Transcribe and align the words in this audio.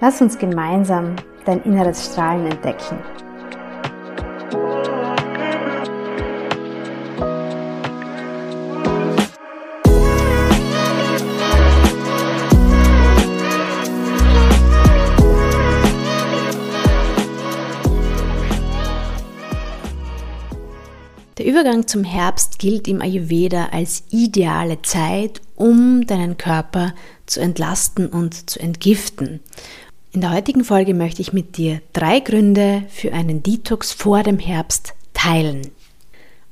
Lass 0.00 0.20
uns 0.20 0.38
gemeinsam 0.38 1.16
dein 1.44 1.62
inneres 1.62 2.06
Strahlen 2.06 2.46
entdecken. 2.46 2.98
Der 21.44 21.46
Übergang 21.46 21.86
zum 21.86 22.04
Herbst 22.04 22.58
gilt 22.58 22.88
im 22.88 23.02
Ayurveda 23.02 23.66
als 23.72 24.04
ideale 24.10 24.80
Zeit, 24.82 25.42
um 25.56 26.06
deinen 26.06 26.38
Körper 26.38 26.94
zu 27.26 27.40
entlasten 27.40 28.06
und 28.06 28.48
zu 28.48 28.60
entgiften. 28.60 29.40
In 30.14 30.20
der 30.20 30.32
heutigen 30.32 30.62
Folge 30.62 30.94
möchte 30.94 31.20
ich 31.22 31.32
mit 31.32 31.56
dir 31.56 31.80
drei 31.92 32.20
Gründe 32.20 32.84
für 32.88 33.12
einen 33.12 33.42
Detox 33.42 33.90
vor 33.90 34.22
dem 34.22 34.38
Herbst 34.38 34.94
teilen. 35.12 35.72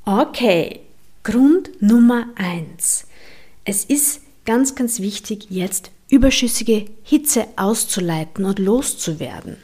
Okay, 0.05 0.80
Grund 1.22 1.70
Nummer 1.80 2.27
eins: 2.34 3.06
Es 3.64 3.84
ist 3.84 4.22
ganz, 4.44 4.74
ganz 4.74 4.98
wichtig, 4.98 5.46
jetzt 5.48 5.92
überschüssige 6.08 6.86
Hitze 7.05 7.46
auszuleiten 7.55 8.46
und 8.46 8.58
loszuwerden. 8.58 9.58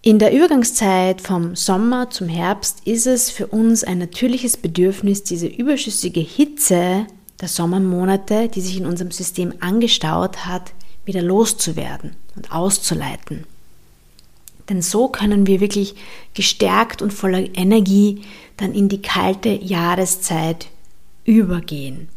In 0.00 0.18
der 0.18 0.32
Übergangszeit 0.32 1.20
vom 1.20 1.54
Sommer 1.54 2.08
zum 2.08 2.28
Herbst 2.28 2.86
ist 2.86 3.06
es 3.06 3.28
für 3.30 3.48
uns 3.48 3.84
ein 3.84 3.98
natürliches 3.98 4.56
Bedürfnis, 4.56 5.24
diese 5.24 5.46
überschüssige 5.46 6.20
Hitze 6.20 7.06
der 7.42 7.48
Sommermonate, 7.48 8.48
die 8.48 8.60
sich 8.60 8.78
in 8.78 8.86
unserem 8.86 9.10
System 9.10 9.52
angestaut 9.60 10.46
hat, 10.46 10.72
wieder 11.04 11.20
loszuwerden 11.20 12.12
und 12.36 12.52
auszuleiten. 12.52 13.44
Denn 14.68 14.80
so 14.80 15.08
können 15.08 15.48
wir 15.48 15.60
wirklich 15.60 15.96
gestärkt 16.34 17.02
und 17.02 17.12
voller 17.12 17.40
Energie 17.56 18.22
dann 18.56 18.72
in 18.72 18.88
die 18.88 19.02
kalte 19.02 19.50
Jahreszeit 19.50 20.68
übergehen. 21.24 22.08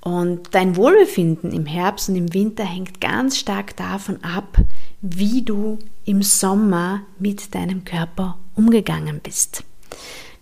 Und 0.00 0.54
dein 0.54 0.76
Wohlbefinden 0.76 1.52
im 1.52 1.66
Herbst 1.66 2.08
und 2.08 2.14
im 2.14 2.32
Winter 2.32 2.64
hängt 2.64 3.00
ganz 3.00 3.38
stark 3.38 3.76
davon 3.76 4.22
ab, 4.22 4.58
wie 5.02 5.42
du 5.42 5.80
im 6.04 6.22
Sommer 6.22 7.02
mit 7.18 7.52
deinem 7.52 7.84
Körper 7.84 8.38
umgegangen 8.54 9.18
bist. 9.20 9.64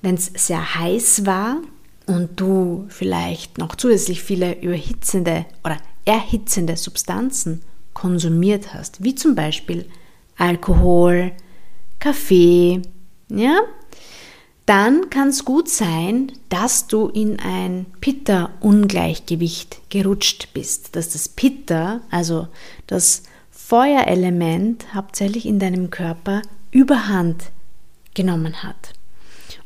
Wenn 0.03 0.17
es 0.17 0.27
sehr 0.35 0.75
heiß 0.75 1.25
war 1.25 1.63
und 2.07 2.41
du 2.41 2.87
vielleicht 2.89 3.59
noch 3.59 3.77
zusätzlich 3.77 4.23
viele 4.23 4.61
überhitzende 4.61 5.47
oder 5.65 5.79
erhitzende 6.05 6.77
Substanzen 6.77 7.63
konsumiert 7.95 8.75
hast, 8.75 9.03
wie 9.03 9.15
zum 9.15 9.35
Beispiel 9.35 9.87
Alkohol, 10.37 11.33
Kaffee, 11.99 12.83
ja, 13.29 13.61
dann 14.67 15.11
kann 15.11 15.29
es 15.29 15.45
gut 15.45 15.69
sein, 15.69 16.33
dass 16.49 16.87
du 16.87 17.09
in 17.09 17.39
ein 17.39 17.87
Pitta-Ungleichgewicht 18.01 19.91
gerutscht 19.91 20.49
bist, 20.55 20.97
dass 20.97 21.11
das 21.11 21.29
Pitta, 21.29 22.01
also 22.11 22.49
das 22.87 23.25
Feuerelement 23.51 24.95
hauptsächlich 24.95 25.47
in 25.47 25.59
deinem 25.59 25.91
Körper 25.91 26.43
überhand 26.71 27.45
genommen 28.15 28.63
hat. 28.63 28.95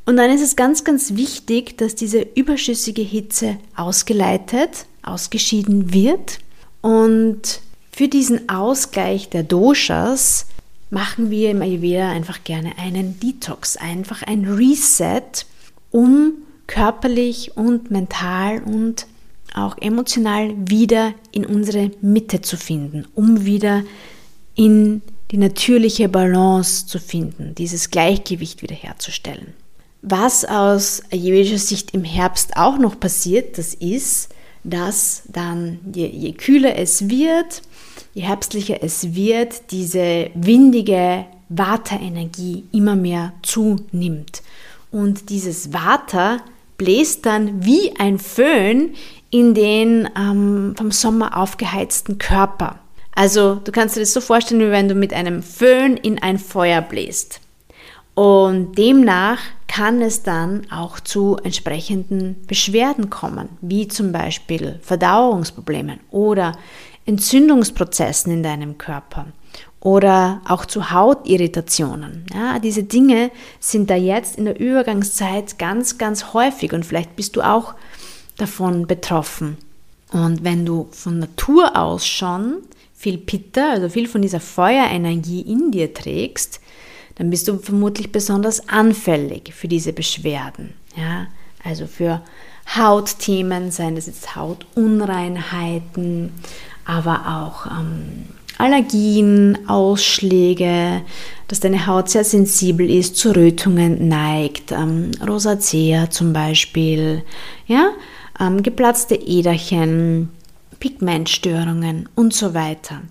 Und 0.08 0.16
dann 0.16 0.30
ist 0.30 0.41
es 0.41 0.56
ganz, 0.56 0.84
ganz 0.84 1.16
wichtig, 1.16 1.76
dass 1.76 1.94
diese 1.94 2.26
überschüssige 2.34 3.02
Hitze 3.02 3.58
ausgeleitet, 3.76 4.86
ausgeschieden 5.02 5.92
wird. 5.92 6.38
Und 6.80 7.60
für 7.92 8.08
diesen 8.08 8.48
Ausgleich 8.48 9.28
der 9.28 9.42
Doshas 9.42 10.47
machen 10.88 11.30
wir 11.30 11.50
im 11.50 11.60
Ayurveda 11.60 12.10
einfach 12.10 12.42
gerne 12.42 12.78
einen 12.78 13.20
Detox, 13.20 13.76
einfach 13.76 14.22
ein 14.22 14.47
Reset, 14.47 15.44
um 15.91 16.32
körperlich 16.66 17.58
und 17.58 17.91
mental 17.91 18.62
und 18.62 19.06
auch 19.52 19.76
emotional 19.76 20.54
wieder 20.56 21.12
in 21.32 21.44
unsere 21.44 21.91
Mitte 22.00 22.41
zu 22.41 22.56
finden, 22.56 23.06
um 23.14 23.44
wieder 23.44 23.84
in 24.54 25.02
die 25.32 25.36
natürliche 25.36 26.08
Balance 26.08 26.86
zu 26.86 26.98
finden, 26.98 27.54
dieses 27.54 27.91
Gleichgewicht 27.91 28.62
wiederherzustellen. 28.62 29.52
Was 30.03 30.44
aus 30.44 31.03
ayurvedischer 31.12 31.59
Sicht 31.59 31.92
im 31.92 32.04
Herbst 32.04 32.56
auch 32.56 32.78
noch 32.78 32.98
passiert, 33.00 33.59
das 33.59 33.75
ist, 33.75 34.28
dass 34.64 35.22
dann 35.28 35.81
je, 35.92 36.06
je 36.06 36.32
kühler 36.32 36.76
es 36.76 37.09
wird, 37.09 37.62
je 38.14 38.22
herbstlicher 38.22 38.82
es 38.82 39.14
wird, 39.14 39.70
diese 39.70 40.31
windige 40.34 41.25
Vata-Energie 41.48 42.64
immer 42.72 42.94
mehr 42.94 43.32
zunimmt. 43.42 44.42
Und 44.91 45.31
dieses 45.31 45.72
Vata 45.72 46.38
bläst 46.76 47.26
dann 47.26 47.65
wie 47.65 47.94
ein 47.98 48.19
Föhn 48.19 48.94
in 49.30 49.54
den 49.54 50.09
ähm, 50.16 50.75
vom 50.76 50.91
Sommer 50.91 51.36
aufgeheizten 51.36 52.19
Körper. 52.19 52.78
Also 53.15 53.56
du 53.56 53.72
kannst 53.72 53.97
dir 53.97 54.00
das 54.00 54.12
so 54.12 54.20
vorstellen, 54.20 54.60
wie 54.60 54.70
wenn 54.70 54.88
du 54.88 54.94
mit 54.94 55.12
einem 55.12 55.42
Föhn 55.42 55.97
in 55.97 56.22
ein 56.22 56.38
Feuer 56.38 56.80
bläst. 56.80 57.41
Und 58.15 58.78
demnach 58.78 59.38
kann 59.68 60.02
es 60.02 60.22
dann 60.22 60.66
auch 60.70 60.98
zu 60.98 61.36
entsprechenden 61.42 62.44
Beschwerden 62.46 63.10
kommen, 63.10 63.50
wie 63.60 63.86
zum 63.86 64.10
Beispiel 64.10 64.80
Verdauungsproblemen 64.82 66.00
oder 66.10 66.52
Entzündungsprozessen 67.06 68.32
in 68.32 68.42
deinem 68.42 68.76
Körper 68.78 69.26
oder 69.80 70.40
auch 70.46 70.66
zu 70.66 70.90
Hautirritationen. 70.90 72.26
Ja, 72.34 72.58
diese 72.58 72.82
Dinge 72.82 73.30
sind 73.60 73.90
da 73.90 73.94
jetzt 73.94 74.36
in 74.36 74.46
der 74.46 74.58
Übergangszeit 74.58 75.58
ganz, 75.58 75.98
ganz 75.98 76.32
häufig 76.32 76.72
und 76.72 76.84
vielleicht 76.84 77.14
bist 77.14 77.36
du 77.36 77.42
auch 77.42 77.74
davon 78.36 78.86
betroffen. 78.86 79.59
Und 80.12 80.42
wenn 80.42 80.64
du 80.64 80.88
von 80.91 81.18
Natur 81.18 81.76
aus 81.76 82.06
schon 82.06 82.56
viel 82.94 83.18
Pitta, 83.18 83.71
also 83.71 83.88
viel 83.88 84.09
von 84.09 84.22
dieser 84.22 84.41
Feuerenergie 84.41 85.42
in 85.42 85.71
dir 85.71 85.94
trägst, 85.94 86.60
dann 87.18 87.30
bist 87.30 87.48
du 87.48 87.59
vermutlich 87.59 88.12
besonders 88.12 88.68
anfällig 88.68 89.53
für 89.53 89.68
diese 89.68 89.92
Beschwerden. 89.92 90.72
Ja? 90.97 91.26
Also 91.65 91.86
für 91.86 92.22
Hautthemen, 92.76 93.70
seien 93.70 93.97
das 93.97 94.06
jetzt 94.06 94.36
Hautunreinheiten, 94.36 96.32
aber 96.84 97.44
auch 97.44 97.66
ähm, 97.66 98.26
Allergien, 98.59 99.68
Ausschläge, 99.68 101.03
dass 101.48 101.60
deine 101.60 101.86
Haut 101.86 102.09
sehr 102.10 102.24
sensibel 102.24 102.88
ist, 102.91 103.16
zu 103.16 103.34
Rötungen 103.34 104.09
neigt, 104.09 104.72
ähm, 104.72 105.10
Rosacea 105.26 106.10
zum 106.10 106.32
Beispiel, 106.32 107.22
ja, 107.66 107.91
ähm, 108.41 108.62
geplatzte 108.62 109.14
Äderchen, 109.14 110.30
Pigmentstörungen 110.78 112.09
und 112.14 112.34
so 112.34 112.54
weiter. 112.54 113.03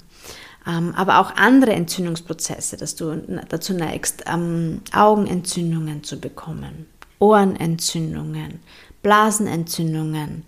Ähm, 0.67 0.93
aber 0.95 1.19
auch 1.19 1.35
andere 1.35 1.71
Entzündungsprozesse, 1.71 2.77
dass 2.77 2.95
du 2.95 3.23
dazu 3.49 3.73
neigst, 3.73 4.23
ähm, 4.27 4.81
Augenentzündungen 4.93 6.03
zu 6.03 6.19
bekommen, 6.19 6.87
Ohrenentzündungen, 7.19 8.59
Blasenentzündungen, 9.01 10.43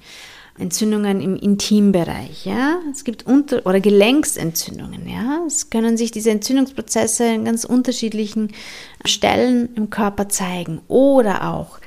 Entzündungen 0.57 1.21
im 1.21 1.37
Intimbereich, 1.37 2.45
ja. 2.45 2.79
Es 2.91 3.05
gibt 3.05 3.25
unter 3.25 3.65
oder 3.65 3.79
Gelenksentzündungen, 3.79 5.07
ja. 5.07 5.39
Es 5.47 5.69
können 5.69 5.95
sich 5.95 6.11
diese 6.11 6.31
Entzündungsprozesse 6.31 7.25
in 7.25 7.45
ganz 7.45 7.63
unterschiedlichen 7.63 8.51
Stellen 9.05 9.73
im 9.75 9.89
Körper 9.89 10.27
zeigen 10.27 10.81
oder 10.89 11.49
auch 11.49 11.79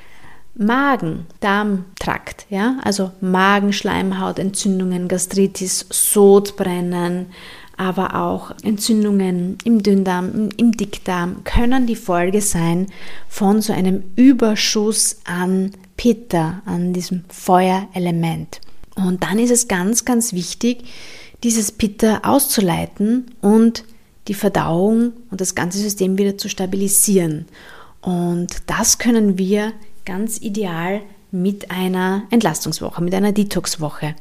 Magen, 0.55 1.27
Darmtrakt, 1.39 2.45
ja, 2.49 2.77
also 2.83 3.11
Magenschleimhautentzündungen, 3.21 5.07
Gastritis, 5.07 5.85
Sodbrennen, 5.89 7.27
aber 7.77 8.15
auch 8.15 8.51
Entzündungen 8.63 9.57
im 9.63 9.81
Dünndarm, 9.81 10.49
im 10.57 10.71
Dickdarm 10.73 11.43
können 11.43 11.87
die 11.87 11.95
Folge 11.95 12.41
sein 12.41 12.87
von 13.27 13.61
so 13.61 13.73
einem 13.73 14.03
Überschuss 14.15 15.17
an 15.25 15.71
Pitta, 15.97 16.61
an 16.65 16.93
diesem 16.93 17.23
Feuerelement. 17.29 18.61
Und 18.95 19.23
dann 19.23 19.39
ist 19.39 19.51
es 19.51 19.67
ganz, 19.67 20.05
ganz 20.05 20.33
wichtig, 20.33 20.85
dieses 21.43 21.71
Pitta 21.71 22.21
auszuleiten 22.23 23.31
und 23.41 23.83
die 24.27 24.33
Verdauung 24.33 25.13
und 25.31 25.41
das 25.41 25.55
ganze 25.55 25.79
System 25.79 26.17
wieder 26.17 26.37
zu 26.37 26.49
stabilisieren. 26.49 27.45
Und 28.01 28.63
das 28.67 28.97
können 28.97 29.37
wir 29.37 29.73
ganz 30.05 30.39
ideal 30.41 31.01
mit 31.33 31.71
einer 31.71 32.23
Entlastungswoche, 32.29 33.03
mit 33.03 33.13
einer 33.13 33.31
Detoxwoche 33.31 34.15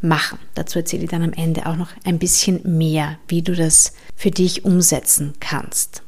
machen. 0.00 0.38
Dazu 0.54 0.80
erzähle 0.80 1.04
ich 1.04 1.10
dann 1.10 1.22
am 1.22 1.32
Ende 1.32 1.66
auch 1.66 1.76
noch 1.76 1.90
ein 2.04 2.18
bisschen 2.18 2.60
mehr, 2.64 3.18
wie 3.28 3.42
du 3.42 3.54
das 3.54 3.92
für 4.16 4.32
dich 4.32 4.64
umsetzen 4.64 5.34
kannst. 5.38 6.02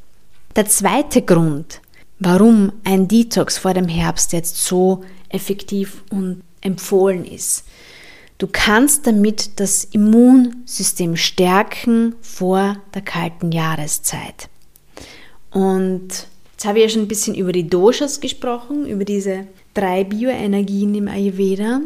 Der 0.57 0.67
zweite 0.67 1.23
Grund, 1.23 1.81
warum 2.19 2.73
ein 2.83 3.07
Detox 3.07 3.59
vor 3.59 3.75
dem 3.75 3.87
Herbst 3.87 4.33
jetzt 4.33 4.65
so 4.65 5.05
effektiv 5.29 6.03
und 6.11 6.43
empfohlen 6.61 7.25
ist. 7.25 7.65
Du 8.39 8.49
kannst 8.51 9.07
damit 9.07 9.61
das 9.61 9.85
Immunsystem 9.85 11.15
stärken 11.15 12.17
vor 12.23 12.77
der 12.93 13.03
kalten 13.03 13.53
Jahreszeit. 13.53 14.49
Und 15.51 16.27
jetzt 16.53 16.65
habe 16.65 16.79
ich 16.79 16.85
ja 16.85 16.89
schon 16.89 17.03
ein 17.03 17.09
bisschen 17.09 17.35
über 17.35 17.53
die 17.53 17.69
Doshas 17.69 18.21
gesprochen, 18.21 18.87
über 18.87 19.05
diese 19.05 19.47
drei 19.75 20.05
Bioenergien 20.05 20.95
im 20.95 21.09
Ayurveda. 21.09 21.81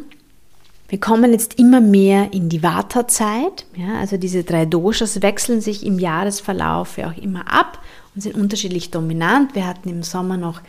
Wir 0.89 1.01
kommen 1.01 1.33
jetzt 1.33 1.59
immer 1.59 1.81
mehr 1.81 2.33
in 2.33 2.49
die 2.49 2.63
Vata-Zeit. 2.63 3.67
Ja, 3.77 3.99
also 3.99 4.17
diese 4.17 4.45
drei 4.45 4.67
Doshas 4.67 5.23
wechseln 5.23 5.61
sich 5.61 5.85
im 5.85 5.99
Jahresverlauf 5.99 6.99
ja 6.99 7.11
auch 7.11 7.17
immer 7.17 7.53
ab 7.53 7.79
und 8.15 8.21
sind 8.21 8.37
unterschiedlich 8.37 8.91
dominant. 8.91 9.55
Wir 9.55 9.67
hatten 9.67 9.89
im 9.89 10.03
Sommer 10.03 10.37
noch 10.37 10.61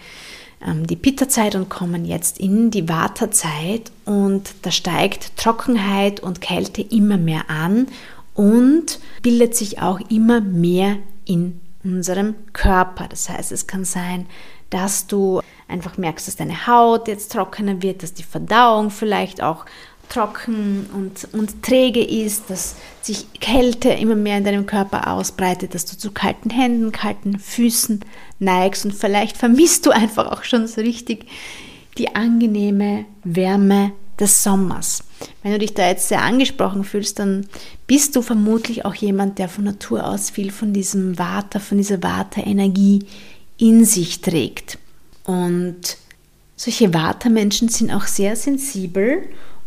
ähm, 0.65 0.87
die 0.87 0.95
Pitta-Zeit 0.95 1.55
und 1.55 1.69
kommen 1.69 2.05
jetzt 2.05 2.39
in 2.39 2.71
die 2.71 2.87
Vata-Zeit 2.87 3.91
und 4.05 4.55
da 4.61 4.71
steigt 4.71 5.37
Trockenheit 5.37 6.21
und 6.21 6.41
Kälte 6.41 6.81
immer 6.81 7.17
mehr 7.17 7.49
an 7.49 7.87
und 8.33 8.99
bildet 9.21 9.55
sich 9.55 9.81
auch 9.81 9.99
immer 10.09 10.41
mehr 10.41 10.97
in 11.25 11.59
unserem 11.83 12.35
Körper. 12.53 13.07
Das 13.09 13.29
heißt, 13.29 13.51
es 13.51 13.67
kann 13.67 13.85
sein, 13.85 14.25
dass 14.69 15.07
du 15.07 15.41
einfach 15.67 15.97
merkst, 15.97 16.27
dass 16.27 16.35
deine 16.35 16.67
Haut 16.67 17.07
jetzt 17.07 17.31
trockener 17.31 17.81
wird, 17.81 18.03
dass 18.03 18.13
die 18.13 18.23
Verdauung 18.23 18.91
vielleicht 18.91 19.41
auch 19.41 19.65
trocken 20.09 20.87
und, 20.93 21.27
und 21.33 21.63
träge 21.63 22.03
ist, 22.03 22.49
dass 22.49 22.75
sich 23.01 23.31
Kälte 23.39 23.89
immer 23.89 24.15
mehr 24.15 24.37
in 24.37 24.43
deinem 24.43 24.65
Körper 24.65 25.11
ausbreitet, 25.11 25.73
dass 25.73 25.85
du 25.85 25.97
zu 25.97 26.11
kalten 26.11 26.49
Händen, 26.49 26.91
kalten 26.91 27.39
Füßen 27.39 28.01
neigst 28.39 28.85
und 28.85 28.93
vielleicht 28.93 29.37
vermisst 29.37 29.85
du 29.85 29.91
einfach 29.91 30.31
auch 30.31 30.43
schon 30.43 30.67
so 30.67 30.81
richtig 30.81 31.25
die 31.97 32.15
angenehme 32.15 33.05
Wärme 33.23 33.93
des 34.19 34.43
Sommers. 34.43 35.03
Wenn 35.43 35.53
du 35.53 35.59
dich 35.59 35.73
da 35.73 35.87
jetzt 35.87 36.09
sehr 36.09 36.21
angesprochen 36.21 36.83
fühlst, 36.83 37.19
dann 37.19 37.47
bist 37.87 38.15
du 38.15 38.21
vermutlich 38.21 38.85
auch 38.85 38.93
jemand, 38.93 39.39
der 39.39 39.49
von 39.49 39.63
Natur 39.63 40.05
aus 40.05 40.29
viel 40.29 40.51
von 40.51 40.73
diesem 40.73 41.17
Water, 41.17 41.59
von 41.59 41.77
dieser 41.77 42.01
Vata-Energie 42.01 43.05
in 43.57 43.85
sich 43.85 44.21
trägt. 44.21 44.77
Und 45.25 45.97
solche 46.55 46.93
Vata-Menschen 46.93 47.69
sind 47.69 47.91
auch 47.91 48.05
sehr 48.05 48.35
sensibel 48.35 49.23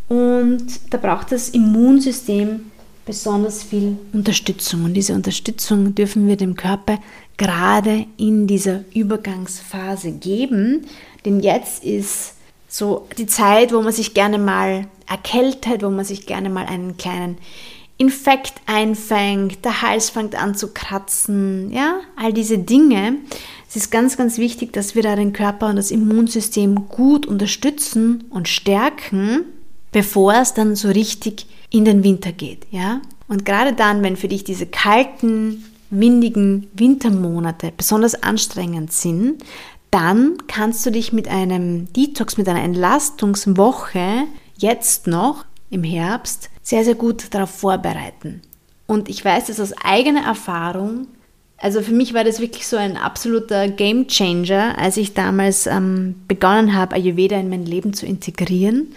und 0.09 0.67
da 0.91 0.99
braucht 0.99 1.33
das 1.33 1.51
Immunsystem 1.51 2.71
besonders 3.05 3.63
viel 3.63 3.99
Unterstützung. 4.13 4.85
Und 4.85 4.95
diese 4.95 5.15
Unterstützung 5.15 5.95
dürfen 5.95 6.27
wir 6.29 6.37
dem 6.37 6.55
Körper 6.55 6.99
gerade 7.37 8.07
in 8.17 8.47
dieser 8.47 8.85
Übergangsphase 8.95 10.13
geben. 10.13 10.87
Denn 11.25 11.41
jetzt 11.41 11.85
ist 11.85 12.35
so 12.69 13.07
die 13.17 13.27
Zeit, 13.27 13.73
wo 13.73 13.81
man 13.81 13.93
sich 13.93 14.15
gerne 14.15 14.39
mal 14.39 14.87
erkältet, 15.09 15.83
wo 15.83 15.91
man 15.91 16.05
sich 16.05 16.27
gerne 16.27 16.51
mal 16.51 16.67
einen 16.67 16.97
kleinen 16.97 17.39
Infekt 17.97 18.55
einfängt, 18.67 19.65
der 19.65 19.83
Hals 19.83 20.11
fängt 20.11 20.35
an 20.37 20.55
zu 20.55 20.73
kratzen, 20.73 21.73
ja, 21.73 22.01
all 22.17 22.33
diese 22.33 22.59
Dinge. 22.59 23.17
Es 23.69 23.76
ist 23.76 23.91
ganz, 23.91 24.17
ganz 24.17 24.38
wichtig, 24.38 24.73
dass 24.73 24.94
wir 24.94 25.03
da 25.03 25.15
den 25.15 25.35
Körper 25.35 25.69
und 25.69 25.76
das 25.76 25.91
Immunsystem 25.91 26.88
gut 26.88 27.26
unterstützen 27.26 28.25
und 28.31 28.49
stärken, 28.49 29.44
bevor 29.93 30.35
es 30.35 30.55
dann 30.55 30.75
so 30.75 30.88
richtig 30.88 31.47
in 31.70 31.85
den 31.85 32.03
Winter 32.03 32.32
geht, 32.32 32.67
ja. 32.70 33.03
Und 33.29 33.44
gerade 33.44 33.75
dann, 33.75 34.03
wenn 34.03 34.17
für 34.17 34.29
dich 34.29 34.43
diese 34.43 34.65
kalten, 34.65 35.65
windigen 35.91 36.69
Wintermonate 36.73 37.73
besonders 37.76 38.23
anstrengend 38.23 38.93
sind, 38.93 39.44
dann 39.91 40.37
kannst 40.47 40.85
du 40.85 40.91
dich 40.91 41.12
mit 41.12 41.29
einem 41.29 41.93
Detox, 41.93 42.37
mit 42.37 42.49
einer 42.49 42.62
Entlastungswoche 42.62 44.25
jetzt 44.56 45.06
noch 45.06 45.44
im 45.71 45.85
Herbst 45.85 46.50
sehr, 46.62 46.85
sehr 46.85 46.94
gut 46.94 47.32
darauf 47.35 47.50
vorbereiten. 47.50 48.43
Und 48.87 49.09
ich 49.09 49.25
weiß 49.25 49.47
das 49.47 49.61
aus 49.61 49.73
eigener 49.82 50.25
Erfahrung. 50.25 51.09
Also 51.61 51.83
für 51.83 51.93
mich 51.93 52.15
war 52.15 52.23
das 52.25 52.41
wirklich 52.41 52.67
so 52.67 52.77
ein 52.77 52.97
absoluter 52.97 53.69
Game 53.69 54.07
Changer, 54.07 54.79
als 54.79 54.97
ich 54.97 55.15
damals 55.15 55.67
ähm, 55.67 56.15
begonnen 56.29 56.75
habe, 56.75 56.95
Ayurveda 56.95 57.37
in 57.39 57.51
mein 57.51 57.67
Leben 57.67 57.93
zu 57.93 58.07
integrieren. 58.07 58.95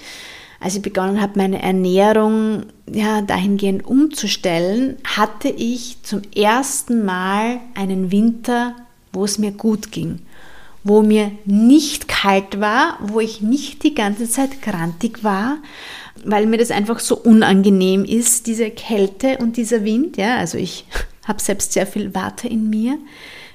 Als 0.60 0.76
ich 0.76 0.84
begonnen 0.84 1.20
habe, 1.20 1.40
meine 1.40 1.62
Ernährung 1.62 2.68
ja, 2.92 3.22
dahingehend 3.22 3.84
umzustellen, 3.84 4.98
hatte 5.04 5.50
ich 5.50 5.98
zum 6.04 6.22
ersten 6.36 7.04
Mal 7.04 7.60
einen 7.74 8.12
Winter, 8.12 8.76
wo 9.12 9.26
es 9.26 9.40
mir 9.40 9.52
gut 9.52 9.92
ging 9.92 10.20
wo 10.84 11.02
mir 11.02 11.32
nicht 11.46 12.08
kalt 12.08 12.60
war, 12.60 12.98
wo 13.02 13.20
ich 13.20 13.42
nicht 13.42 13.84
die 13.84 13.94
ganze 13.94 14.30
Zeit 14.30 14.62
grantig 14.62 15.24
war, 15.24 15.58
weil 16.26 16.46
mir 16.46 16.58
das 16.58 16.72
einfach 16.72 17.00
so 17.00 17.18
unangenehm 17.18 18.04
ist, 18.04 18.48
diese 18.48 18.70
Kälte 18.70 19.38
und 19.38 19.58
dieser 19.58 19.84
Wind. 19.84 20.18
Ja, 20.18 20.38
also 20.38 20.58
ich 20.58 20.86
habe 21.28 21.42
selbst 21.42 21.74
sehr 21.74 21.88
viel 21.88 22.16
Water 22.16 22.50
in 22.50 22.70
mir. 22.70 22.98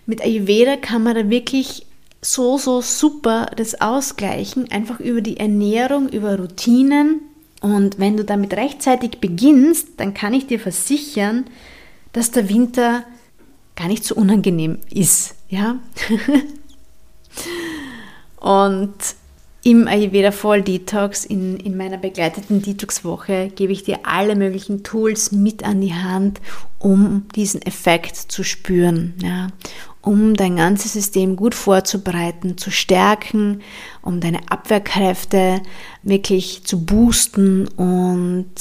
Mit 0.06 0.22
Ayurveda 0.22 0.76
kann 0.76 1.02
man 1.02 1.14
da 1.14 1.30
wirklich 1.30 1.86
so, 2.22 2.58
so 2.58 2.80
super 2.80 3.50
das 3.56 3.80
ausgleichen, 3.80 4.70
einfach 4.70 5.00
über 5.00 5.20
die 5.20 5.38
Ernährung, 5.38 6.08
über 6.08 6.38
Routinen. 6.38 7.20
Und 7.60 7.98
wenn 7.98 8.16
du 8.16 8.24
damit 8.24 8.54
rechtzeitig 8.54 9.18
beginnst, 9.20 9.88
dann 9.98 10.14
kann 10.14 10.34
ich 10.34 10.46
dir 10.46 10.60
versichern, 10.60 11.46
dass 12.12 12.30
der 12.30 12.48
Winter 12.48 13.04
gar 13.74 13.88
nicht 13.88 14.04
so 14.04 14.14
unangenehm 14.14 14.78
ist. 14.90 15.34
Ja? 15.48 15.78
Und 18.40 18.94
im 19.66 19.88
Ayurveda 19.88 20.30
Fall 20.30 20.62
Detox, 20.62 21.24
in, 21.24 21.56
in 21.56 21.76
meiner 21.76 21.98
begleiteten 21.98 22.62
Detox-Woche, 22.62 23.50
gebe 23.52 23.72
ich 23.72 23.82
dir 23.82 23.98
alle 24.04 24.36
möglichen 24.36 24.84
Tools 24.84 25.32
mit 25.32 25.64
an 25.64 25.80
die 25.80 25.92
Hand, 25.92 26.40
um 26.78 27.26
diesen 27.34 27.62
Effekt 27.62 28.14
zu 28.14 28.44
spüren, 28.44 29.14
ja, 29.20 29.48
um 30.02 30.34
dein 30.34 30.54
ganzes 30.54 30.92
System 30.92 31.34
gut 31.34 31.52
vorzubereiten, 31.52 32.56
zu 32.56 32.70
stärken, 32.70 33.60
um 34.02 34.20
deine 34.20 34.38
Abwehrkräfte 34.50 35.60
wirklich 36.04 36.62
zu 36.62 36.84
boosten 36.86 37.66
und 37.66 38.54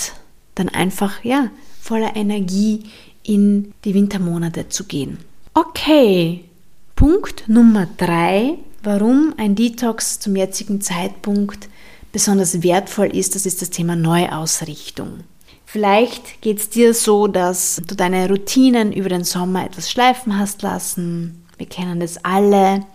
dann 0.56 0.70
einfach, 0.70 1.24
ja, 1.24 1.52
voller 1.80 2.16
Energie 2.16 2.86
in 3.22 3.76
die 3.84 3.94
Wintermonate 3.94 4.70
zu 4.70 4.86
gehen. 4.86 5.20
Okay, 5.54 6.46
Punkt 6.96 7.48
Nummer 7.48 7.88
drei 7.96 8.58
Warum 8.86 9.34
ein 9.38 9.56
Detox 9.56 10.20
zum 10.20 10.36
jetzigen 10.36 10.80
Zeitpunkt 10.80 11.70
besonders 12.12 12.62
wertvoll 12.62 13.08
ist, 13.08 13.34
das 13.34 13.48
ist 13.48 13.63
das 13.63 13.72
Thema 13.72 13.96
Neuausrichtung. 13.96 15.22
Vielleicht 15.65 16.39
geht 16.42 16.60
es 16.60 16.70
dir 16.70 16.94
so, 16.94 17.25
dass 17.25 17.82
du 17.88 17.96
deine 17.96 18.30
Routinen 18.30 18.94
über 18.94 19.10
den 19.10 19.24
Sommer 19.24 19.65
etwas 19.65 19.89
schleifen 19.89 20.38
hast 20.38 20.62
lassen. 20.62 21.44
Wir 21.58 21.65
kennen 21.65 22.00
das 22.00 22.24
alle. 22.24 22.86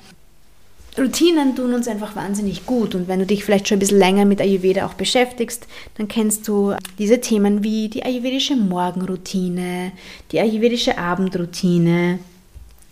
Routinen 0.96 1.56
tun 1.56 1.74
uns 1.74 1.88
einfach 1.88 2.14
wahnsinnig 2.14 2.66
gut 2.66 2.94
und 2.94 3.08
wenn 3.08 3.18
du 3.18 3.26
dich 3.26 3.44
vielleicht 3.44 3.66
schon 3.66 3.78
ein 3.78 3.80
bisschen 3.80 3.98
länger 3.98 4.26
mit 4.26 4.40
Ayurveda 4.40 4.86
auch 4.86 4.94
beschäftigst, 4.94 5.66
dann 5.96 6.06
kennst 6.06 6.46
du 6.46 6.76
diese 7.00 7.20
Themen 7.20 7.64
wie 7.64 7.88
die 7.88 8.04
ayurvedische 8.04 8.54
Morgenroutine, 8.54 9.90
die 10.30 10.38
ayurvedische 10.38 10.98
Abendroutine, 10.98 12.20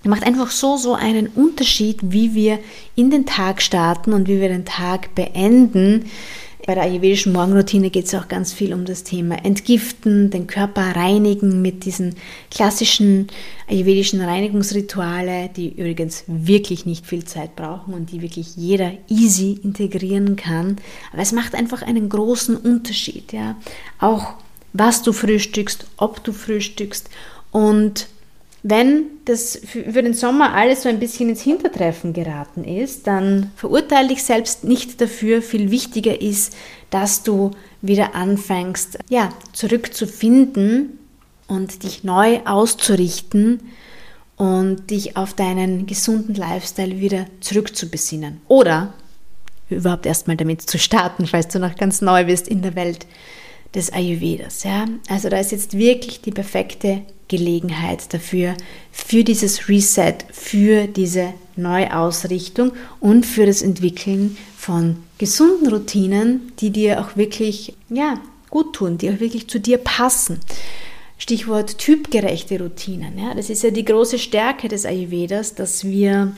macht 0.05 0.25
einfach 0.25 0.51
so, 0.51 0.77
so 0.77 0.95
einen 0.95 1.27
Unterschied, 1.27 1.99
wie 2.03 2.35
wir 2.35 2.59
in 2.95 3.11
den 3.11 3.27
Tag 3.27 3.63
starten 3.63 4.13
und 4.13 4.29
wie 4.29 4.41
wir 4.41 4.49
den 4.49 4.65
Tag 4.65 5.15
beenden. 5.15 6.07
Bei 6.67 6.75
der 6.75 6.85
ayurvedischen 6.85 7.33
Morgenroutine 7.33 7.89
geht 7.89 8.05
es 8.05 8.15
auch 8.15 8.29
ganz 8.29 8.53
viel 8.53 8.75
um 8.75 8.85
das 8.85 9.03
Thema 9.03 9.43
Entgiften, 9.43 10.29
den 10.29 10.47
Körper 10.47 10.83
reinigen 10.97 11.63
mit 11.63 11.87
diesen 11.87 12.17
klassischen 12.51 13.29
ayurvedischen 13.71 14.21
Reinigungsrituale, 14.21 15.49
die 15.57 15.71
übrigens 15.71 16.25
wirklich 16.27 16.85
nicht 16.85 17.07
viel 17.07 17.25
Zeit 17.25 17.57
brauchen 17.57 17.95
und 17.95 18.13
die 18.13 18.21
wirklich 18.21 18.55
jeder 18.57 18.93
easy 19.09 19.59
integrieren 19.63 20.37
kann. 20.37 20.77
Aber 21.11 21.23
es 21.23 21.33
macht 21.33 21.55
einfach 21.55 21.81
einen 21.81 22.11
großen 22.11 22.55
Unterschied, 22.55 23.33
ja. 23.33 23.57
Auch 23.99 24.35
was 24.75 25.03
du 25.03 25.15
frühstückst, 25.15 25.87
ob 25.97 26.23
du 26.23 26.33
frühstückst 26.33 27.09
und 27.51 28.09
wenn 28.63 29.05
das 29.25 29.61
für 29.65 30.03
den 30.03 30.15
Sommer 30.15 30.53
alles 30.55 30.83
so 30.83 30.89
ein 30.89 30.99
bisschen 30.99 31.29
ins 31.29 31.43
Hintertreffen 31.43 32.13
geraten 32.13 32.65
ist, 32.65 33.07
dann 33.07 33.53
verurteile 33.55 34.09
dich 34.09 34.25
selbst 34.25 34.65
nicht 34.65 35.01
dafür. 35.01 35.43
Viel 35.43 35.71
wichtiger 35.71 36.21
ist, 36.21 36.57
dass 36.91 37.23
du 37.23 37.53
wieder 37.83 38.15
anfängst, 38.15 38.99
ja, 39.09 39.31
zurückzufinden 39.53 40.99
und 41.47 41.85
dich 41.85 42.03
neu 42.03 42.41
auszurichten 42.45 43.61
und 44.37 44.91
dich 44.91 45.17
auf 45.17 45.35
deinen 45.35 45.87
gesunden 45.87 46.35
Lifestyle 46.35 47.01
wieder 47.01 47.27
zurückzubesinnen. 47.41 48.41
Oder 48.49 48.93
überhaupt 49.71 50.07
erstmal 50.07 50.37
damit 50.37 50.63
zu 50.63 50.79
starten, 50.79 51.27
falls 51.27 51.49
du 51.49 51.59
noch 51.59 51.77
ganz 51.77 52.01
neu 52.01 52.25
bist 52.25 52.49
in 52.49 52.63
der 52.63 52.75
Welt 52.75 53.07
des 53.75 53.93
Ayurvedas. 53.93 54.65
Ja? 54.65 54.87
Also 55.09 55.29
da 55.29 55.39
ist 55.39 55.53
jetzt 55.53 55.77
wirklich 55.77 56.23
die 56.23 56.31
perfekte 56.31 57.03
Gelegenheit 57.29 58.13
dafür, 58.13 58.57
für 58.91 59.25
dieses 59.25 59.69
Reset, 59.69 60.17
für 60.33 60.87
diese 60.87 61.35
Neuausrichtung 61.57 62.73
und 63.01 63.27
für 63.27 63.47
das 63.47 63.63
Entwickeln 63.63 64.37
von 64.57 64.97
gesunden 65.19 65.69
Routinen, 65.69 66.53
die 66.61 66.71
dir 66.71 67.01
auch 67.01 67.17
wirklich 67.17 67.75
ja, 67.91 68.21
gut 68.51 68.75
tun, 68.75 68.99
die 68.99 69.11
auch 69.11 69.21
wirklich 69.21 69.49
zu 69.49 69.61
dir 69.61 69.79
passen. 69.79 70.41
Stichwort 71.19 71.79
typgerechte 71.79 72.61
Routinen. 72.61 73.19
Ja, 73.19 73.35
das 73.35 73.51
ist 73.51 73.63
ja 73.63 73.71
die 73.71 73.85
große 73.85 74.19
Stärke 74.19 74.69
des 74.69 74.87
Ayurvedas, 74.87 75.55
dass 75.55 75.85
wir 75.85 76.33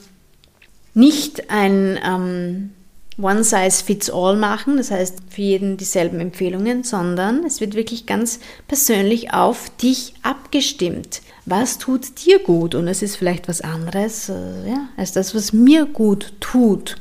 nicht 0.94 1.50
ein 1.50 1.98
ähm, 2.04 2.70
One 3.18 3.44
Size 3.44 3.84
Fits 3.84 4.10
All 4.10 4.36
machen, 4.36 4.76
das 4.76 4.90
heißt 4.90 5.18
für 5.28 5.42
jeden 5.42 5.76
dieselben 5.76 6.20
Empfehlungen, 6.20 6.84
sondern 6.84 7.44
es 7.44 7.60
wird 7.60 7.74
wirklich 7.74 8.06
ganz 8.06 8.40
persönlich 8.66 9.32
auf 9.34 9.70
dich 9.82 10.14
abgestimmt. 10.22 11.20
Was 11.46 11.78
tut 11.78 12.24
dir 12.24 12.38
gut? 12.38 12.74
Und 12.74 12.88
es 12.88 13.02
ist 13.02 13.16
vielleicht 13.16 13.48
was 13.48 13.60
anderes 13.60 14.28
äh, 14.28 14.68
ja, 14.68 14.88
als 14.96 15.12
das, 15.12 15.34
was 15.34 15.52
mir 15.52 15.86
gut 15.86 16.32
tut. 16.40 16.96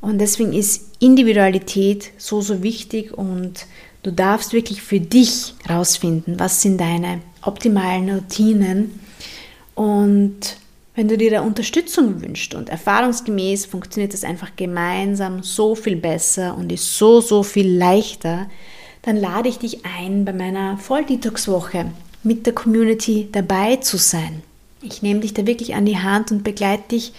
Und 0.00 0.18
deswegen 0.18 0.52
ist 0.52 0.90
Individualität 0.98 2.10
so, 2.16 2.40
so 2.40 2.62
wichtig 2.62 3.16
und 3.16 3.66
du 4.02 4.12
darfst 4.12 4.52
wirklich 4.52 4.82
für 4.82 5.00
dich 5.00 5.54
rausfinden, 5.68 6.38
was 6.38 6.62
sind 6.62 6.80
deine 6.80 7.20
optimalen 7.42 8.10
Routinen 8.10 9.00
und 9.74 10.56
wenn 10.96 11.08
du 11.08 11.18
dir 11.18 11.30
da 11.30 11.42
Unterstützung 11.42 12.22
wünschst 12.22 12.54
und 12.54 12.70
erfahrungsgemäß 12.70 13.66
funktioniert 13.66 14.14
das 14.14 14.24
einfach 14.24 14.56
gemeinsam 14.56 15.42
so 15.42 15.74
viel 15.74 15.96
besser 15.96 16.56
und 16.56 16.72
ist 16.72 16.96
so, 16.96 17.20
so 17.20 17.42
viel 17.42 17.76
leichter, 17.76 18.48
dann 19.02 19.16
lade 19.16 19.48
ich 19.48 19.58
dich 19.58 19.84
ein, 19.84 20.24
bei 20.24 20.32
meiner 20.32 20.78
Volldetox-Woche 20.78 21.92
mit 22.22 22.46
der 22.46 22.54
Community 22.54 23.28
dabei 23.30 23.76
zu 23.76 23.98
sein. 23.98 24.42
Ich 24.82 25.02
nehme 25.02 25.20
dich 25.20 25.34
da 25.34 25.46
wirklich 25.46 25.74
an 25.74 25.84
die 25.84 25.98
Hand 25.98 26.32
und 26.32 26.42
begleite 26.42 26.88
dich 26.92 27.12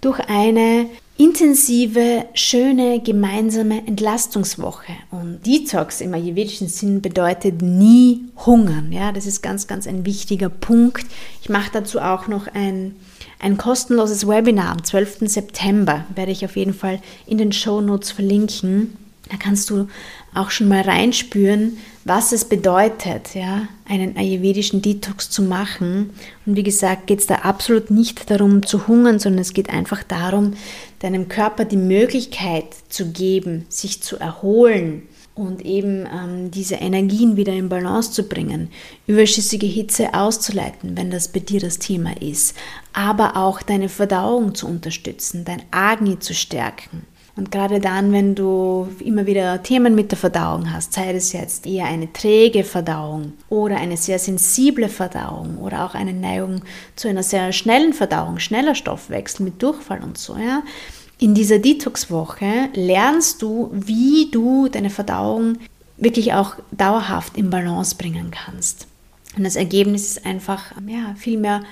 durch 0.00 0.20
eine 0.20 0.86
intensive, 1.16 2.26
schöne, 2.34 3.00
gemeinsame 3.00 3.86
Entlastungswoche. 3.86 4.92
Und 5.10 5.46
Detox 5.46 6.00
im 6.00 6.14
ayurvedischen 6.14 6.68
Sinn 6.68 7.00
bedeutet 7.00 7.62
nie 7.62 8.22
hungern. 8.46 8.92
Ja, 8.92 9.12
das 9.12 9.26
ist 9.26 9.42
ganz, 9.42 9.66
ganz 9.66 9.86
ein 9.86 10.06
wichtiger 10.06 10.48
Punkt. 10.48 11.06
Ich 11.42 11.48
mache 11.48 11.70
dazu 11.72 12.00
auch 12.00 12.26
noch 12.26 12.48
ein 12.48 12.96
ein 13.44 13.58
kostenloses 13.58 14.26
Webinar 14.26 14.70
am 14.70 14.82
12. 14.82 15.28
September 15.28 16.06
werde 16.14 16.32
ich 16.32 16.46
auf 16.46 16.56
jeden 16.56 16.72
Fall 16.72 17.00
in 17.26 17.36
den 17.36 17.52
Show 17.52 17.82
Notes 17.82 18.10
verlinken. 18.10 18.96
Da 19.30 19.36
kannst 19.36 19.68
du 19.68 19.86
auch 20.34 20.50
schon 20.50 20.66
mal 20.66 20.80
reinspüren, 20.80 21.76
was 22.04 22.32
es 22.32 22.46
bedeutet, 22.46 23.34
ja, 23.34 23.68
einen 23.86 24.16
ayurvedischen 24.16 24.80
Detox 24.80 25.28
zu 25.28 25.42
machen. 25.42 26.10
Und 26.46 26.56
wie 26.56 26.62
gesagt, 26.62 27.06
geht 27.06 27.20
es 27.20 27.26
da 27.26 27.36
absolut 27.36 27.90
nicht 27.90 28.30
darum 28.30 28.64
zu 28.64 28.86
hungern, 28.88 29.18
sondern 29.18 29.42
es 29.42 29.52
geht 29.52 29.68
einfach 29.68 30.02
darum, 30.02 30.54
deinem 31.04 31.28
Körper 31.28 31.64
die 31.64 31.76
Möglichkeit 31.76 32.74
zu 32.88 33.12
geben, 33.12 33.66
sich 33.68 34.02
zu 34.02 34.16
erholen, 34.16 35.02
und 35.34 35.64
eben 35.64 36.06
ähm, 36.06 36.50
diese 36.50 36.76
Energien 36.76 37.36
wieder 37.36 37.52
in 37.52 37.68
Balance 37.68 38.12
zu 38.12 38.22
bringen, 38.24 38.70
überschüssige 39.06 39.66
Hitze 39.66 40.14
auszuleiten, 40.14 40.96
wenn 40.96 41.10
das 41.10 41.28
bei 41.28 41.40
dir 41.40 41.60
das 41.60 41.78
Thema 41.78 42.20
ist, 42.20 42.56
aber 42.92 43.36
auch 43.36 43.60
deine 43.62 43.88
Verdauung 43.88 44.54
zu 44.54 44.68
unterstützen, 44.68 45.44
dein 45.44 45.62
Agni 45.72 46.18
zu 46.20 46.34
stärken. 46.34 47.02
Und 47.36 47.50
gerade 47.50 47.80
dann, 47.80 48.12
wenn 48.12 48.36
du 48.36 48.88
immer 49.00 49.26
wieder 49.26 49.62
Themen 49.62 49.96
mit 49.96 50.12
der 50.12 50.18
Verdauung 50.18 50.72
hast, 50.72 50.92
sei 50.92 51.12
es 51.12 51.32
jetzt 51.32 51.66
eher 51.66 51.86
eine 51.86 52.12
träge 52.12 52.62
Verdauung 52.62 53.32
oder 53.48 53.76
eine 53.76 53.96
sehr 53.96 54.20
sensible 54.20 54.88
Verdauung 54.88 55.58
oder 55.58 55.84
auch 55.84 55.94
eine 55.94 56.12
Neigung 56.12 56.62
zu 56.94 57.08
einer 57.08 57.24
sehr 57.24 57.52
schnellen 57.52 57.92
Verdauung, 57.92 58.38
schneller 58.38 58.76
Stoffwechsel 58.76 59.44
mit 59.44 59.60
Durchfall 59.60 60.02
und 60.02 60.16
so, 60.16 60.36
ja, 60.36 60.62
in 61.18 61.34
dieser 61.34 61.58
Detox-Woche 61.58 62.68
lernst 62.74 63.42
du, 63.42 63.70
wie 63.72 64.30
du 64.30 64.68
deine 64.68 64.90
Verdauung 64.90 65.58
wirklich 65.96 66.34
auch 66.34 66.56
dauerhaft 66.72 67.36
in 67.36 67.50
Balance 67.50 67.96
bringen 67.96 68.30
kannst. 68.30 68.86
Und 69.36 69.44
das 69.44 69.56
Ergebnis 69.56 70.06
ist 70.08 70.26
einfach 70.26 70.72
ja, 70.86 71.14
viel, 71.16 71.38
mehr, 71.38 71.62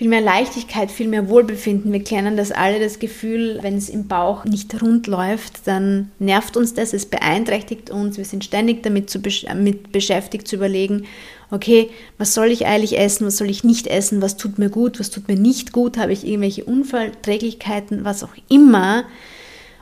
viel 0.00 0.08
mehr 0.08 0.22
Leichtigkeit, 0.22 0.90
viel 0.90 1.08
mehr 1.08 1.28
Wohlbefinden. 1.28 1.92
Wir 1.92 2.02
kennen 2.02 2.34
das 2.34 2.52
alle, 2.52 2.80
das 2.80 3.00
Gefühl, 3.00 3.58
wenn 3.60 3.76
es 3.76 3.90
im 3.90 4.08
Bauch 4.08 4.46
nicht 4.46 4.80
rund 4.80 5.06
läuft, 5.06 5.66
dann 5.66 6.10
nervt 6.18 6.56
uns 6.56 6.72
das, 6.72 6.94
es 6.94 7.04
beeinträchtigt 7.04 7.90
uns. 7.90 8.16
Wir 8.16 8.24
sind 8.24 8.42
ständig 8.42 8.82
damit 8.82 9.10
zu, 9.10 9.20
mit 9.54 9.92
beschäftigt 9.92 10.48
zu 10.48 10.56
überlegen, 10.56 11.04
okay, 11.50 11.90
was 12.16 12.32
soll 12.32 12.46
ich 12.46 12.64
eigentlich 12.64 12.98
essen, 12.98 13.26
was 13.26 13.36
soll 13.36 13.50
ich 13.50 13.62
nicht 13.62 13.88
essen, 13.88 14.22
was 14.22 14.38
tut 14.38 14.58
mir 14.58 14.70
gut, 14.70 14.98
was 14.98 15.10
tut 15.10 15.28
mir 15.28 15.36
nicht 15.36 15.70
gut, 15.70 15.98
habe 15.98 16.14
ich 16.14 16.26
irgendwelche 16.26 16.64
Unverträglichkeiten, 16.64 18.02
was 18.02 18.24
auch 18.24 18.32
immer. 18.48 19.04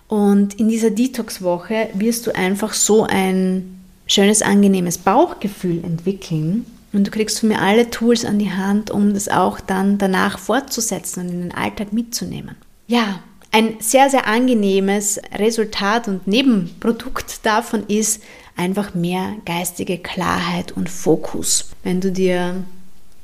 Und 0.09 0.59
in 0.59 0.69
dieser 0.69 0.91
Detox-Woche 0.91 1.91
wirst 1.95 2.27
du 2.27 2.35
einfach 2.35 2.73
so 2.73 3.05
ein 3.05 3.79
schönes, 4.09 4.43
angenehmes 4.43 4.99
Bauchgefühl 4.99 5.85
entwickeln. 5.85 6.67
Und 6.93 7.07
du 7.07 7.11
kriegst 7.11 7.41
von 7.41 7.51
mir 7.51 7.61
alle 7.61 7.91
Tools 7.91 8.25
an 8.25 8.39
die 8.39 8.53
Hand, 8.53 8.91
um 8.91 9.15
das 9.15 9.29
auch 9.29 9.61
dann 9.61 9.99
danach 9.99 10.39
fortzusetzen 10.39 11.21
und 11.21 11.29
in 11.33 11.41
den 11.43 11.55
Alltag 11.55 11.93
mitzunehmen. 11.93 12.57
Ja, 12.87 13.21
ein 13.51 13.77
sehr, 13.81 14.11
sehr 14.11 14.27
angenehmes 14.27 15.21
Resultat 15.35 16.09
und 16.09 16.27
Nebenprodukt 16.27 17.45
davon 17.45 17.85
ist 17.89 18.23
einfach 18.57 18.95
mehr 18.95 19.37
geistige 19.45 19.99
Klarheit 19.99 20.73
und 20.73 20.89
Fokus. 20.89 21.71
Wenn 21.83 22.01
du 22.01 22.13
dir 22.13 22.65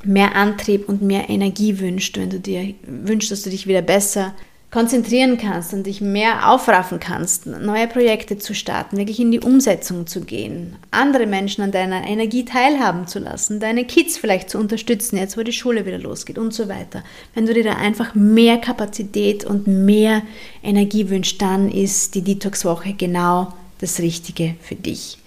mehr 0.04 0.34
Antrieb 0.34 0.88
und 0.88 1.02
mehr 1.02 1.28
Energie 1.28 1.78
wünschst, 1.78 2.16
wenn 2.18 2.30
du 2.30 2.40
dir 2.40 2.74
wünschst, 2.86 3.30
dass 3.30 3.42
du 3.42 3.50
dich 3.50 3.66
wieder 3.66 3.82
besser 3.82 4.34
konzentrieren 4.74 5.38
kannst 5.38 5.72
und 5.72 5.86
dich 5.86 6.00
mehr 6.00 6.50
aufraffen 6.50 6.98
kannst, 6.98 7.46
neue 7.46 7.86
Projekte 7.86 8.38
zu 8.38 8.56
starten, 8.56 8.96
wirklich 8.96 9.20
in 9.20 9.30
die 9.30 9.38
Umsetzung 9.38 10.08
zu 10.08 10.22
gehen, 10.22 10.74
andere 10.90 11.26
Menschen 11.26 11.62
an 11.62 11.70
deiner 11.70 12.04
Energie 12.04 12.44
teilhaben 12.44 13.06
zu 13.06 13.20
lassen, 13.20 13.60
deine 13.60 13.84
Kids 13.84 14.18
vielleicht 14.18 14.50
zu 14.50 14.58
unterstützen, 14.58 15.16
jetzt 15.16 15.38
wo 15.38 15.44
die 15.44 15.52
Schule 15.52 15.86
wieder 15.86 15.98
losgeht 15.98 16.38
und 16.38 16.52
so 16.52 16.68
weiter. 16.68 17.04
Wenn 17.34 17.46
du 17.46 17.54
dir 17.54 17.62
da 17.62 17.74
einfach 17.74 18.16
mehr 18.16 18.58
Kapazität 18.58 19.44
und 19.44 19.68
mehr 19.68 20.22
Energie 20.60 21.08
wünschst, 21.08 21.40
dann 21.40 21.70
ist 21.70 22.16
die 22.16 22.22
Detox-Woche 22.22 22.94
genau 22.94 23.52
das 23.78 24.00
Richtige 24.00 24.56
für 24.60 24.74
dich. 24.74 25.18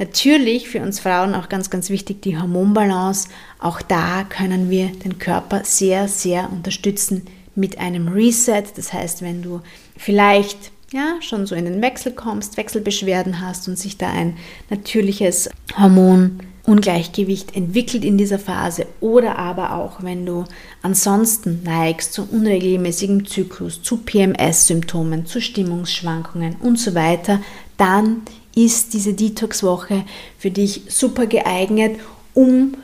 Natürlich 0.00 0.68
für 0.68 0.80
uns 0.80 0.98
Frauen 0.98 1.36
auch 1.36 1.48
ganz, 1.48 1.70
ganz 1.70 1.90
wichtig 1.90 2.22
die 2.22 2.40
Hormonbalance. 2.40 3.28
Auch 3.60 3.80
da 3.82 4.24
können 4.24 4.68
wir 4.68 4.88
den 4.88 5.20
Körper 5.20 5.62
sehr, 5.62 6.08
sehr 6.08 6.50
unterstützen 6.50 7.22
mit 7.56 7.78
einem 7.78 8.08
Reset. 8.08 8.64
Das 8.76 8.92
heißt, 8.92 9.22
wenn 9.22 9.42
du 9.42 9.60
vielleicht 9.96 10.70
ja, 10.92 11.16
schon 11.20 11.46
so 11.46 11.54
in 11.54 11.64
den 11.64 11.82
Wechsel 11.82 12.12
kommst, 12.12 12.56
Wechselbeschwerden 12.56 13.40
hast 13.40 13.68
und 13.68 13.78
sich 13.78 13.98
da 13.98 14.08
ein 14.08 14.36
natürliches 14.70 15.50
Hormonungleichgewicht 15.76 17.56
entwickelt 17.56 18.04
in 18.04 18.16
dieser 18.16 18.38
Phase 18.38 18.86
oder 19.00 19.36
aber 19.36 19.74
auch 19.74 20.02
wenn 20.02 20.24
du 20.24 20.44
ansonsten 20.82 21.62
neigst 21.64 22.12
zu 22.12 22.28
unregelmäßigem 22.30 23.26
Zyklus, 23.26 23.82
zu 23.82 23.98
PMS-Symptomen, 23.98 25.26
zu 25.26 25.40
Stimmungsschwankungen 25.40 26.56
und 26.56 26.78
so 26.78 26.94
weiter, 26.94 27.40
dann 27.76 28.22
ist 28.54 28.94
diese 28.94 29.12
Detox-Woche 29.12 30.04
für 30.38 30.50
dich 30.50 30.82
super 30.88 31.26
geeignet, 31.26 32.00
um 32.32 32.74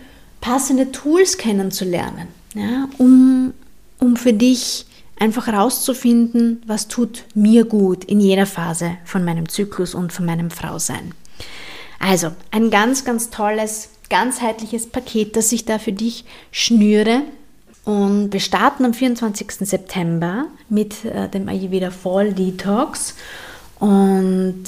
passende 0.40 0.90
Tools 0.90 1.38
kennenzulernen, 1.38 2.28
ja, 2.54 2.88
um, 2.98 3.51
um 4.02 4.16
für 4.16 4.32
dich 4.32 4.84
einfach 5.18 5.46
herauszufinden, 5.46 6.62
was 6.66 6.88
tut 6.88 7.24
mir 7.34 7.64
gut 7.64 8.04
in 8.04 8.20
jeder 8.20 8.46
Phase 8.46 8.96
von 9.04 9.24
meinem 9.24 9.48
Zyklus 9.48 9.94
und 9.94 10.12
von 10.12 10.26
meinem 10.26 10.50
Frausein. 10.50 11.12
Also 12.00 12.32
ein 12.50 12.70
ganz, 12.70 13.04
ganz 13.04 13.30
tolles, 13.30 13.90
ganzheitliches 14.10 14.88
Paket, 14.88 15.36
das 15.36 15.52
ich 15.52 15.64
da 15.64 15.78
für 15.78 15.92
dich 15.92 16.24
schnüre. 16.50 17.22
Und 17.84 18.32
wir 18.32 18.40
starten 18.40 18.84
am 18.84 18.92
24. 18.92 19.52
September 19.60 20.46
mit 20.68 21.04
äh, 21.04 21.28
dem 21.28 21.48
Ayurveda 21.48 21.92
Fall 21.92 22.32
Detox. 22.32 23.14
Und 23.78 24.64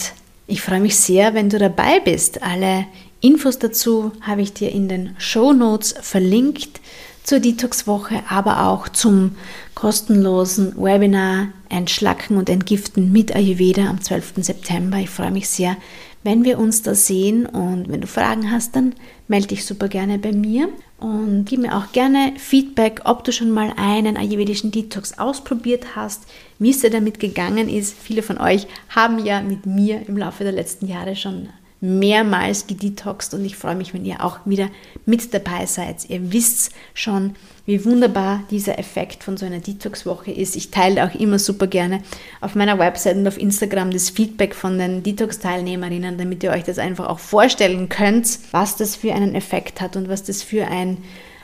ich 0.46 0.62
freue 0.62 0.80
mich 0.80 0.96
sehr, 0.96 1.34
wenn 1.34 1.48
du 1.48 1.58
dabei 1.58 1.98
bist. 1.98 2.42
Alle 2.42 2.86
Infos 3.20 3.58
dazu 3.58 4.12
habe 4.20 4.42
ich 4.42 4.52
dir 4.52 4.70
in 4.70 4.88
den 4.88 5.16
Show 5.18 5.52
Notes 5.52 5.94
verlinkt 6.00 6.80
zur 7.24 7.40
Detox-Woche, 7.40 8.22
aber 8.28 8.68
auch 8.68 8.88
zum 8.88 9.34
kostenlosen 9.74 10.76
Webinar 10.76 11.48
Entschlacken 11.68 12.36
und 12.36 12.48
Entgiften 12.48 13.10
mit 13.10 13.34
Ayurveda 13.34 13.88
am 13.88 14.00
12. 14.00 14.34
September. 14.36 14.98
Ich 14.98 15.10
freue 15.10 15.32
mich 15.32 15.48
sehr, 15.48 15.76
wenn 16.22 16.44
wir 16.44 16.58
uns 16.58 16.82
da 16.82 16.94
sehen 16.94 17.46
und 17.46 17.88
wenn 17.88 18.02
du 18.02 18.06
Fragen 18.06 18.50
hast, 18.50 18.76
dann 18.76 18.94
melde 19.26 19.48
dich 19.48 19.64
super 19.64 19.88
gerne 19.88 20.18
bei 20.18 20.32
mir 20.32 20.68
und 20.98 21.44
gib 21.46 21.60
mir 21.60 21.76
auch 21.76 21.92
gerne 21.92 22.34
Feedback, 22.36 23.02
ob 23.04 23.24
du 23.24 23.32
schon 23.32 23.50
mal 23.50 23.72
einen 23.76 24.16
ayurvedischen 24.16 24.70
Detox 24.70 25.18
ausprobiert 25.18 25.96
hast, 25.96 26.26
wie 26.58 26.70
es 26.70 26.80
dir 26.80 26.90
damit 26.90 27.20
gegangen 27.20 27.68
ist. 27.68 27.94
Viele 27.98 28.22
von 28.22 28.38
euch 28.38 28.66
haben 28.88 29.24
ja 29.24 29.40
mit 29.40 29.66
mir 29.66 30.06
im 30.08 30.16
Laufe 30.16 30.44
der 30.44 30.52
letzten 30.52 30.86
Jahre 30.86 31.16
schon 31.16 31.48
mehrmals 31.84 32.66
gedetoxt 32.66 33.34
und 33.34 33.44
ich 33.44 33.56
freue 33.56 33.74
mich, 33.74 33.92
wenn 33.92 34.06
ihr 34.06 34.24
auch 34.24 34.38
wieder 34.46 34.70
mit 35.04 35.34
dabei 35.34 35.66
seid. 35.66 36.08
Ihr 36.08 36.32
wisst 36.32 36.72
schon, 36.94 37.34
wie 37.66 37.84
wunderbar 37.84 38.42
dieser 38.50 38.78
Effekt 38.78 39.22
von 39.22 39.36
so 39.36 39.44
einer 39.44 39.58
Detox-Woche 39.58 40.30
ist. 40.30 40.56
Ich 40.56 40.70
teile 40.70 41.04
auch 41.04 41.14
immer 41.14 41.38
super 41.38 41.66
gerne 41.66 42.02
auf 42.40 42.54
meiner 42.54 42.78
Website 42.78 43.16
und 43.16 43.28
auf 43.28 43.38
Instagram 43.38 43.90
das 43.90 44.08
Feedback 44.08 44.54
von 44.54 44.78
den 44.78 45.02
Detox-Teilnehmerinnen, 45.02 46.16
damit 46.16 46.42
ihr 46.42 46.52
euch 46.52 46.64
das 46.64 46.78
einfach 46.78 47.06
auch 47.06 47.18
vorstellen 47.18 47.90
könnt, 47.90 48.38
was 48.50 48.76
das 48.76 48.96
für 48.96 49.12
einen 49.12 49.34
Effekt 49.34 49.82
hat 49.82 49.94
und 49.96 50.08
was 50.08 50.22
das 50.22 50.42
für 50.42 50.66
ein, 50.66 50.98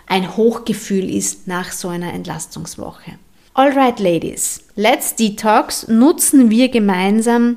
ein 0.06 0.38
Hochgefühl 0.38 1.14
ist 1.14 1.49
nach 1.49 1.70
so 1.70 1.88
einer 1.88 2.14
Entlastungswoche. 2.14 3.12
Alright, 3.52 4.00
Ladies, 4.00 4.62
let's 4.75 5.16
detox. 5.16 5.87
Nutzen 5.87 6.49
wir 6.49 6.70
gemeinsam 6.70 7.56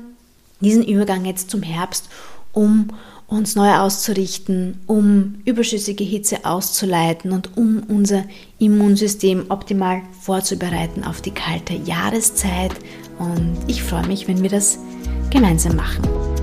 diesen 0.60 0.84
Übergang 0.84 1.24
jetzt 1.24 1.50
zum 1.50 1.62
Herbst 1.62 2.10
um 2.54 2.88
uns 3.26 3.56
neu 3.56 3.74
auszurichten, 3.74 4.80
um 4.86 5.36
überschüssige 5.44 6.04
Hitze 6.04 6.44
auszuleiten 6.44 7.32
und 7.32 7.56
um 7.56 7.82
unser 7.88 8.24
Immunsystem 8.58 9.46
optimal 9.48 10.02
vorzubereiten 10.20 11.04
auf 11.04 11.20
die 11.20 11.32
kalte 11.32 11.74
Jahreszeit. 11.74 12.72
Und 13.18 13.56
ich 13.66 13.82
freue 13.82 14.06
mich, 14.06 14.28
wenn 14.28 14.42
wir 14.42 14.50
das 14.50 14.78
gemeinsam 15.30 15.76
machen. 15.76 16.33